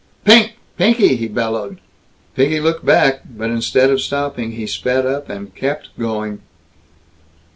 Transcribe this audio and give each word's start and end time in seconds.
"Pink! 0.25 0.55
Pinky!" 0.77 1.15
he 1.15 1.27
bellowed. 1.27 1.77
Pinky 2.35 2.59
looked 2.59 2.83
back 2.83 3.21
but, 3.37 3.51
instead 3.51 3.91
of 3.91 4.01
stopping, 4.01 4.53
he 4.53 4.65
sped 4.65 5.05
up, 5.05 5.29
and 5.29 5.53
kept 5.53 5.89
going. 5.99 6.41